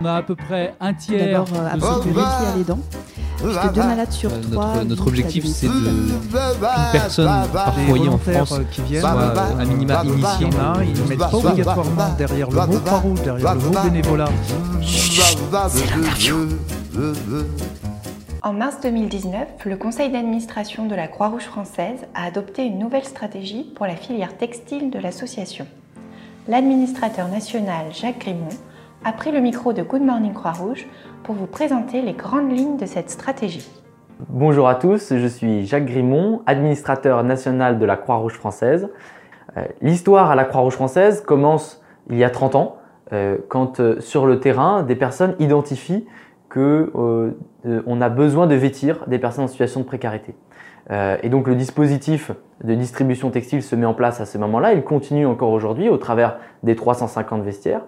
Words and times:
On 0.00 0.06
a 0.06 0.14
à 0.14 0.22
peu 0.22 0.34
près 0.34 0.74
un 0.80 0.94
tiers. 0.94 1.44
D'abord, 1.44 1.48
euh, 1.54 1.68
à 1.68 2.56
les 2.56 2.64
dents. 2.64 2.78
Puisque 3.36 3.72
deux 3.74 3.82
malades 3.82 4.12
sur 4.12 4.30
Euh, 4.32 4.40
trois. 4.50 4.84
notre, 4.84 5.06
objectif, 5.06 5.44
c'est 5.46 5.66
de 5.66 5.72
qu'une 5.72 6.20
personne 6.92 7.48
par 7.52 7.74
foyer 7.74 8.08
en 8.08 8.18
France 8.18 8.52
euh, 8.52 8.64
qui 8.70 8.82
viennent, 8.82 9.00
soit 9.00 9.10
à 9.58 9.64
minima 9.64 10.02
initié. 10.04 10.46
Il 10.46 10.54
y 10.54 10.56
en 10.56 10.74
a, 10.74 10.84
ils 10.84 11.02
ne 11.02 11.08
mettent 11.08 11.18
pas 11.18 11.34
obligatoirement 11.34 12.14
derrière 12.16 12.50
le 12.50 12.66
mot 12.66 12.80
Croix-Rouge, 12.80 13.22
derrière 13.22 13.54
le 13.54 13.60
mot 13.60 13.70
bénévolat. 13.84 14.28
En 18.42 18.52
mars 18.54 18.76
2019, 18.82 19.48
le 19.66 19.76
conseil 19.76 20.10
d'administration 20.10 20.86
de 20.86 20.94
la 20.94 21.08
Croix-Rouge 21.08 21.44
française 21.44 22.06
a 22.14 22.24
adopté 22.24 22.64
une 22.64 22.78
nouvelle 22.78 23.04
stratégie 23.04 23.64
pour 23.74 23.86
la 23.86 23.96
filière 23.96 24.36
textile 24.38 24.90
de 24.90 24.98
l'association. 24.98 25.66
L'administrateur 26.48 27.28
national 27.28 27.86
Jacques 27.92 28.20
Grimont 28.20 28.48
a 29.04 29.12
pris 29.12 29.32
le 29.32 29.40
micro 29.40 29.72
de 29.72 29.82
Good 29.82 30.02
Morning 30.02 30.34
Croix-Rouge 30.34 30.86
pour 31.22 31.34
vous 31.34 31.46
présenter 31.46 32.02
les 32.02 32.12
grandes 32.12 32.50
lignes 32.50 32.76
de 32.76 32.84
cette 32.84 33.08
stratégie. 33.08 33.68
Bonjour 34.28 34.68
à 34.68 34.74
tous, 34.74 35.14
je 35.16 35.26
suis 35.26 35.64
Jacques 35.64 35.86
Grimont, 35.86 36.42
administrateur 36.44 37.24
national 37.24 37.78
de 37.78 37.86
la 37.86 37.96
Croix-Rouge 37.96 38.34
française. 38.34 38.90
Euh, 39.56 39.64
L'histoire 39.80 40.30
à 40.30 40.34
la 40.34 40.44
Croix-Rouge 40.44 40.74
française 40.74 41.22
commence 41.22 41.82
il 42.10 42.18
y 42.18 42.24
a 42.24 42.30
30 42.30 42.54
ans, 42.56 42.76
euh, 43.12 43.38
quand 43.48 43.80
euh, 43.80 44.00
sur 44.00 44.26
le 44.26 44.38
terrain, 44.38 44.82
des 44.82 44.96
personnes 44.96 45.34
identifient 45.38 46.04
que 46.50 46.92
euh, 46.94 47.30
euh, 47.64 47.82
on 47.86 48.02
a 48.02 48.10
besoin 48.10 48.46
de 48.46 48.54
vêtir 48.54 49.04
des 49.06 49.18
personnes 49.18 49.44
en 49.44 49.48
situation 49.48 49.80
de 49.80 49.86
précarité. 49.86 50.34
Et 51.22 51.28
donc 51.28 51.46
le 51.46 51.54
dispositif 51.54 52.32
de 52.64 52.74
distribution 52.74 53.30
textile 53.30 53.62
se 53.62 53.76
met 53.76 53.86
en 53.86 53.94
place 53.94 54.20
à 54.20 54.26
ce 54.26 54.38
moment-là. 54.38 54.72
Il 54.72 54.82
continue 54.82 55.24
encore 55.24 55.52
aujourd'hui 55.52 55.88
au 55.88 55.98
travers 55.98 56.38
des 56.64 56.74
350 56.74 57.44
vestiaires. 57.44 57.82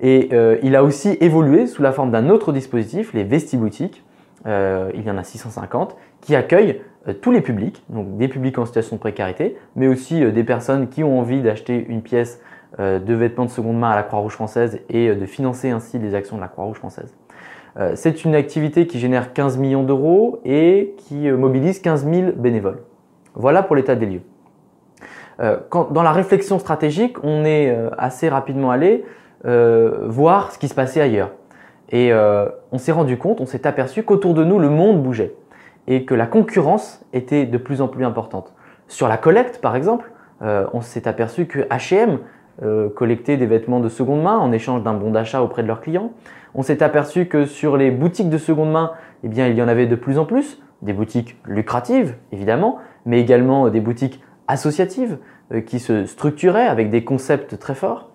Et 0.00 0.28
euh, 0.32 0.58
il 0.62 0.76
a 0.76 0.84
aussi 0.84 1.16
évolué 1.20 1.66
sous 1.66 1.82
la 1.82 1.92
forme 1.92 2.10
d'un 2.10 2.28
autre 2.28 2.52
dispositif, 2.52 3.12
les 3.14 3.24
vestiboutiques. 3.24 4.04
Euh, 4.46 4.90
il 4.94 5.02
y 5.02 5.10
en 5.10 5.18
a 5.18 5.24
650 5.24 5.96
qui 6.20 6.36
accueillent 6.36 6.80
euh, 7.08 7.12
tous 7.12 7.32
les 7.32 7.40
publics, 7.40 7.82
donc 7.88 8.16
des 8.16 8.28
publics 8.28 8.56
en 8.58 8.66
situation 8.66 8.96
de 8.96 9.00
précarité, 9.00 9.56
mais 9.74 9.88
aussi 9.88 10.20
des 10.30 10.44
personnes 10.44 10.88
qui 10.88 11.02
ont 11.02 11.18
envie 11.18 11.42
d'acheter 11.42 11.84
une 11.88 12.02
pièce 12.02 12.40
de 12.78 13.14
vêtements 13.14 13.46
de 13.46 13.50
seconde 13.50 13.78
main 13.78 13.90
à 13.90 13.96
la 13.96 14.02
Croix-Rouge 14.02 14.34
française 14.34 14.80
et 14.90 15.14
de 15.14 15.24
financer 15.24 15.70
ainsi 15.70 15.98
les 15.98 16.14
actions 16.14 16.36
de 16.36 16.42
la 16.42 16.48
Croix-Rouge 16.48 16.76
française. 16.76 17.14
C'est 17.94 18.26
une 18.26 18.34
activité 18.34 18.86
qui 18.86 18.98
génère 18.98 19.32
15 19.32 19.56
millions 19.56 19.84
d'euros 19.84 20.38
et 20.44 20.94
qui 20.98 21.30
mobilise 21.30 21.80
15 21.80 22.04
000 22.04 22.32
bénévoles. 22.36 22.82
Voilà 23.34 23.62
pour 23.62 23.74
l'état 23.74 23.94
des 23.94 24.04
lieux. 24.04 24.20
Dans 25.38 26.02
la 26.02 26.12
réflexion 26.12 26.58
stratégique, 26.58 27.16
on 27.24 27.46
est 27.46 27.74
assez 27.96 28.28
rapidement 28.28 28.70
allé 28.70 29.02
euh, 29.44 30.06
voir 30.06 30.52
ce 30.52 30.58
qui 30.58 30.68
se 30.68 30.74
passait 30.74 31.00
ailleurs. 31.00 31.30
Et 31.90 32.12
euh, 32.12 32.46
on 32.72 32.78
s'est 32.78 32.92
rendu 32.92 33.16
compte, 33.16 33.40
on 33.40 33.46
s'est 33.46 33.66
aperçu 33.66 34.02
qu'autour 34.02 34.34
de 34.34 34.44
nous, 34.44 34.58
le 34.58 34.68
monde 34.68 35.02
bougeait 35.02 35.34
et 35.88 36.04
que 36.04 36.14
la 36.14 36.26
concurrence 36.26 37.02
était 37.12 37.46
de 37.46 37.58
plus 37.58 37.80
en 37.80 37.88
plus 37.88 38.04
importante. 38.04 38.52
Sur 38.88 39.08
la 39.08 39.16
collecte, 39.16 39.60
par 39.60 39.74
exemple, 39.74 40.12
euh, 40.42 40.66
on 40.72 40.82
s'est 40.82 41.08
aperçu 41.08 41.46
que 41.46 41.60
H&M 41.60 42.18
euh, 42.62 42.88
collectait 42.90 43.36
des 43.36 43.46
vêtements 43.46 43.80
de 43.80 43.88
seconde 43.88 44.22
main 44.22 44.36
en 44.36 44.52
échange 44.52 44.82
d'un 44.82 44.94
bon 44.94 45.10
d'achat 45.10 45.42
auprès 45.42 45.62
de 45.62 45.68
leurs 45.68 45.80
clients. 45.80 46.12
On 46.54 46.62
s'est 46.62 46.82
aperçu 46.82 47.26
que 47.26 47.46
sur 47.46 47.76
les 47.76 47.90
boutiques 47.90 48.30
de 48.30 48.38
seconde 48.38 48.70
main, 48.70 48.92
eh 49.24 49.28
bien, 49.28 49.48
il 49.48 49.56
y 49.56 49.62
en 49.62 49.68
avait 49.68 49.86
de 49.86 49.96
plus 49.96 50.18
en 50.18 50.26
plus, 50.26 50.60
des 50.82 50.92
boutiques 50.92 51.36
lucratives, 51.46 52.14
évidemment, 52.32 52.78
mais 53.06 53.20
également 53.20 53.68
des 53.68 53.80
boutiques 53.80 54.22
associatives 54.46 55.18
euh, 55.52 55.60
qui 55.60 55.78
se 55.78 56.04
structuraient 56.04 56.66
avec 56.66 56.90
des 56.90 57.02
concepts 57.02 57.58
très 57.58 57.74
forts. 57.74 58.10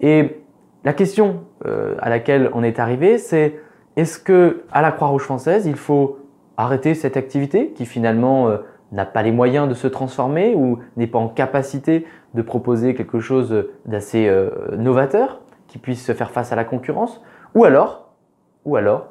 Et 0.00 0.39
la 0.84 0.92
question 0.94 1.44
euh, 1.66 1.94
à 2.00 2.08
laquelle 2.08 2.50
on 2.54 2.62
est 2.62 2.78
arrivé, 2.78 3.18
c'est 3.18 3.60
est-ce 3.96 4.18
que 4.18 4.62
à 4.72 4.80
la 4.80 4.92
Croix-Rouge 4.92 5.22
française, 5.22 5.66
il 5.66 5.76
faut 5.76 6.18
arrêter 6.56 6.94
cette 6.94 7.16
activité 7.16 7.72
qui 7.74 7.84
finalement 7.84 8.48
euh, 8.48 8.58
n'a 8.92 9.04
pas 9.04 9.22
les 9.22 9.32
moyens 9.32 9.68
de 9.68 9.74
se 9.74 9.86
transformer 9.86 10.54
ou 10.54 10.78
n'est 10.96 11.06
pas 11.06 11.18
en 11.18 11.28
capacité 11.28 12.06
de 12.34 12.42
proposer 12.42 12.94
quelque 12.94 13.20
chose 13.20 13.66
d'assez 13.84 14.26
euh, 14.26 14.50
novateur 14.76 15.40
qui 15.68 15.78
puisse 15.78 16.04
se 16.04 16.12
faire 16.12 16.30
face 16.30 16.50
à 16.52 16.56
la 16.56 16.64
concurrence 16.64 17.20
ou 17.54 17.64
alors 17.64 18.08
ou 18.64 18.76
alors 18.76 19.08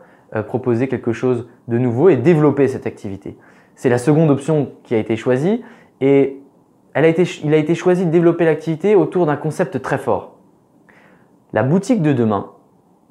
proposer 0.48 0.88
quelque 0.88 1.12
chose 1.12 1.48
de 1.68 1.80
nouveau 1.80 2.10
et 2.10 2.16
développer 2.16 2.68
cette 2.68 2.86
activité? 2.86 3.36
C'est 3.76 3.90
la 3.90 3.98
seconde 3.98 4.30
option 4.30 4.74
qui 4.84 4.94
a 4.94 5.00
été 5.00 5.16
choisie 5.16 5.64
et 6.02 6.40
elle 6.94 7.06
a 7.06 7.08
été, 7.08 7.24
il 7.44 7.54
a 7.54 7.58
été 7.58 7.74
choisi 7.74 8.06
de 8.06 8.12
développer 8.12 8.46
l'activité 8.46 8.96
autour 8.96 9.26
d'un 9.26 9.38
concept 9.38 9.82
très 9.82 9.98
fort. 9.98 10.39
La 11.52 11.64
boutique 11.64 12.04
de 12.04 12.14
demain 12.14 12.52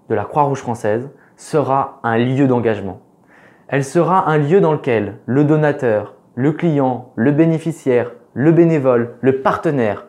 de 0.08 0.14
la 0.14 0.24
Croix-Rouge 0.24 0.60
française 0.60 1.10
sera 1.36 1.98
un 2.04 2.18
lieu 2.18 2.46
d'engagement. 2.46 3.00
Elle 3.66 3.82
sera 3.84 4.30
un 4.30 4.38
lieu 4.38 4.60
dans 4.60 4.72
lequel 4.72 5.18
le 5.26 5.42
donateur, 5.42 6.14
le 6.36 6.52
client, 6.52 7.10
le 7.16 7.32
bénéficiaire, 7.32 8.12
le 8.34 8.52
bénévole, 8.52 9.16
le 9.22 9.42
partenaire 9.42 10.06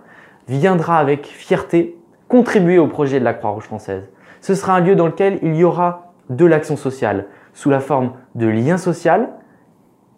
viendra 0.48 1.00
avec 1.00 1.26
fierté 1.26 1.98
contribuer 2.28 2.78
au 2.78 2.86
projet 2.86 3.20
de 3.20 3.26
la 3.26 3.34
Croix-Rouge 3.34 3.64
française. 3.64 4.08
Ce 4.42 4.54
sera 4.54 4.76
un 4.76 4.82
lieu 4.82 4.96
dans 4.96 5.08
lequel 5.08 5.40
il 5.42 5.56
y 5.56 5.64
aura 5.64 6.14
de 6.30 6.46
l'action 6.46 6.78
sociale 6.78 7.26
sous 7.54 7.72
la 7.72 7.80
forme 7.80 8.14
de 8.36 8.46
liens 8.46 8.78
sociaux 8.78 9.28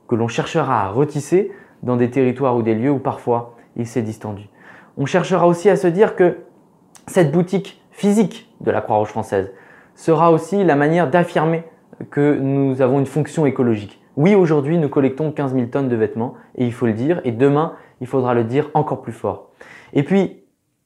que 0.09 0.15
l'on 0.15 0.27
cherchera 0.27 0.83
à 0.83 0.89
retisser 0.89 1.53
dans 1.81 1.95
des 1.95 2.11
territoires 2.11 2.57
ou 2.57 2.61
des 2.61 2.75
lieux 2.75 2.91
où 2.91 2.99
parfois 2.99 3.55
il 3.77 3.87
s'est 3.87 4.01
distendu. 4.01 4.49
On 4.97 5.05
cherchera 5.05 5.47
aussi 5.47 5.69
à 5.69 5.77
se 5.77 5.87
dire 5.87 6.17
que 6.17 6.39
cette 7.07 7.31
boutique 7.31 7.80
physique 7.91 8.49
de 8.61 8.71
la 8.71 8.81
Croix-Rouge 8.81 9.09
française 9.09 9.51
sera 9.95 10.31
aussi 10.31 10.63
la 10.63 10.75
manière 10.75 11.09
d'affirmer 11.09 11.63
que 12.09 12.37
nous 12.39 12.81
avons 12.81 12.99
une 12.99 13.05
fonction 13.05 13.45
écologique. 13.45 14.01
Oui, 14.17 14.35
aujourd'hui, 14.35 14.77
nous 14.77 14.89
collectons 14.89 15.31
15 15.31 15.53
000 15.53 15.67
tonnes 15.67 15.89
de 15.89 15.95
vêtements, 15.95 16.33
et 16.55 16.65
il 16.65 16.73
faut 16.73 16.85
le 16.85 16.93
dire, 16.93 17.21
et 17.23 17.31
demain, 17.31 17.73
il 18.01 18.07
faudra 18.07 18.33
le 18.33 18.43
dire 18.43 18.69
encore 18.73 19.01
plus 19.01 19.13
fort. 19.13 19.51
Et 19.93 20.03
puis, 20.03 20.43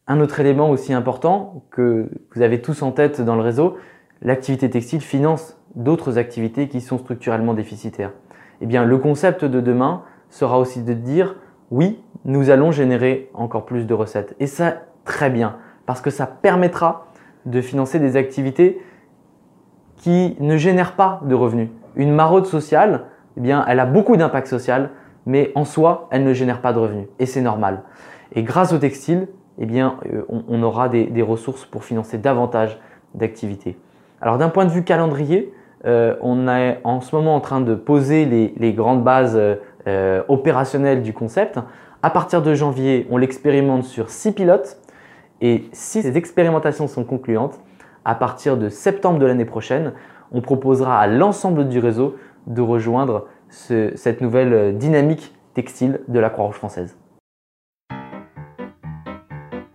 un 0.07 0.19
autre 0.19 0.39
élément 0.39 0.69
aussi 0.69 0.93
important 0.93 1.63
que 1.71 2.09
vous 2.33 2.41
avez 2.41 2.61
tous 2.61 2.83
en 2.83 2.91
tête 2.91 3.21
dans 3.21 3.35
le 3.35 3.41
réseau, 3.41 3.77
l'activité 4.21 4.69
textile 4.69 5.01
finance 5.01 5.59
d'autres 5.75 6.17
activités 6.17 6.67
qui 6.67 6.81
sont 6.81 6.97
structurellement 6.97 7.53
déficitaires. 7.53 8.11
Eh 8.61 8.65
bien, 8.65 8.85
le 8.85 8.97
concept 8.97 9.43
de 9.43 9.59
demain 9.59 10.03
sera 10.29 10.59
aussi 10.59 10.83
de 10.83 10.93
dire, 10.93 11.35
oui, 11.71 11.99
nous 12.25 12.49
allons 12.49 12.71
générer 12.71 13.29
encore 13.33 13.65
plus 13.65 13.87
de 13.87 13.93
recettes. 13.93 14.35
Et 14.39 14.47
ça, 14.47 14.83
très 15.03 15.29
bien, 15.29 15.57
parce 15.85 16.01
que 16.01 16.09
ça 16.09 16.25
permettra 16.25 17.07
de 17.45 17.61
financer 17.61 17.99
des 17.99 18.15
activités 18.15 18.81
qui 19.97 20.35
ne 20.39 20.57
génèrent 20.57 20.95
pas 20.95 21.21
de 21.23 21.35
revenus. 21.35 21.69
Une 21.95 22.11
maraude 22.11 22.45
sociale, 22.45 23.05
eh 23.37 23.41
bien, 23.41 23.63
elle 23.67 23.79
a 23.79 23.85
beaucoup 23.85 24.17
d'impact 24.17 24.47
social, 24.47 24.89
mais 25.25 25.51
en 25.55 25.65
soi, 25.65 26.07
elle 26.11 26.23
ne 26.23 26.33
génère 26.33 26.61
pas 26.61 26.73
de 26.73 26.79
revenus. 26.79 27.07
Et 27.19 27.25
c'est 27.25 27.41
normal. 27.41 27.83
Et 28.33 28.43
grâce 28.43 28.73
au 28.73 28.77
textile, 28.77 29.27
eh 29.57 29.65
bien, 29.65 29.97
euh, 30.11 30.23
on, 30.29 30.61
aura 30.63 30.89
des, 30.89 31.21
ressources 31.21 31.65
pour 31.65 31.83
financer 31.83 32.17
davantage 32.17 32.77
d'activités. 33.13 33.77
Alors 34.21 34.37
d'un 34.37 34.49
point 34.49 34.65
de 34.65 34.71
vue 34.71 34.83
calendrier, 34.83 35.53
euh, 35.85 36.15
on 36.21 36.47
est 36.47 36.79
en 36.83 36.99
ce 37.01 37.15
moment 37.15 37.35
en 37.35 37.39
train 37.39 37.61
de 37.61 37.75
poser 37.75 38.25
les, 38.25 38.53
les 38.57 38.73
grandes 38.73 39.03
bases 39.03 39.39
euh, 39.87 40.23
opérationnelles 40.27 41.03
du 41.03 41.13
concept. 41.13 41.59
À 42.01 42.09
partir 42.09 42.41
de 42.41 42.53
janvier, 42.53 43.07
on 43.09 43.17
l'expérimente 43.17 43.83
sur 43.83 44.09
six 44.09 44.31
pilotes. 44.31 44.77
Et 45.47 45.69
si 45.73 46.01
ces 46.01 46.17
expérimentations 46.17 46.87
sont 46.87 47.03
concluantes, 47.03 47.59
à 48.03 48.15
partir 48.15 48.57
de 48.57 48.67
septembre 48.67 49.19
de 49.19 49.27
l'année 49.27 49.45
prochaine, 49.45 49.93
on 50.31 50.41
proposera 50.41 50.99
à 50.99 51.05
l'ensemble 51.05 51.69
du 51.69 51.77
réseau 51.77 52.15
de 52.47 52.63
rejoindre 52.63 53.27
ce, 53.49 53.91
cette 53.95 54.21
nouvelle 54.21 54.75
dynamique 54.75 55.35
textile 55.53 56.01
de 56.07 56.17
la 56.17 56.31
Croix-Rouge 56.31 56.55
française. 56.55 56.97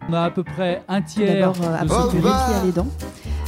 On 0.08 0.12
a 0.12 0.22
à 0.22 0.30
peu 0.32 0.42
près 0.42 0.82
un 0.88 1.02
tiers. 1.02 1.38
D'abord, 1.38 1.54
euh, 1.62 1.70
de 1.70 1.82
avoir 1.82 2.06
ce 2.06 2.10
du 2.10 2.16
public. 2.16 2.32
à 2.32 2.64
les 2.64 2.72
dents. 2.72 2.86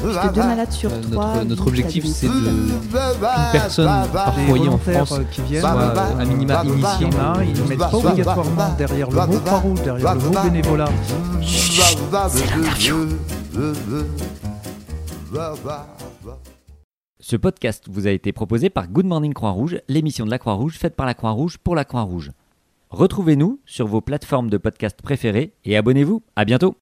Puisque 0.02 0.32
deux 0.34 0.40
malades 0.42 0.72
sur 0.72 0.90
Euh, 0.92 1.00
trois. 1.10 1.44
notre, 1.44 1.66
objectif, 1.66 2.04
c'est 2.06 2.26
de 2.26 2.32
qu'une 2.32 2.80
personne 3.52 4.08
par 4.12 4.34
foyer 4.34 4.68
en 4.68 4.78
France 4.78 5.12
euh, 5.12 5.22
qui 5.30 5.42
viennent, 5.42 5.60
soit 5.60 5.70
euh, 5.70 6.18
à 6.20 6.24
minima 6.24 6.62
il 6.64 6.70
initié. 6.70 7.06
y 7.06 7.14
en 7.14 7.34
a, 7.34 7.44
ils 7.44 7.62
ne 7.62 7.68
mettent 7.68 7.78
pas 7.78 7.94
obligatoirement 7.94 8.74
derrière 8.76 9.10
le 9.10 9.26
mot 9.26 9.38
Croix-Rouge, 9.40 9.82
derrière 9.82 10.14
le 10.14 10.20
mot 10.20 10.42
bénévolat. 10.42 10.88
Ce 17.20 17.36
podcast 17.36 17.84
vous 17.88 18.06
a 18.06 18.10
été 18.10 18.32
proposé 18.32 18.68
par 18.70 18.88
Good 18.88 19.06
Morning 19.06 19.32
Croix-Rouge, 19.32 19.78
l'émission 19.88 20.24
de 20.26 20.30
la 20.30 20.38
Croix-Rouge 20.38 20.76
faite 20.78 20.96
par 20.96 21.06
la 21.06 21.14
Croix-Rouge 21.14 21.58
pour 21.58 21.76
la 21.76 21.84
Croix-Rouge. 21.84 22.32
Retrouvez-nous 22.90 23.60
sur 23.64 23.86
vos 23.86 24.00
plateformes 24.00 24.50
de 24.50 24.58
podcast 24.58 25.00
préférées 25.02 25.52
et 25.64 25.76
abonnez-vous. 25.76 26.22
À 26.36 26.44
bientôt. 26.44 26.74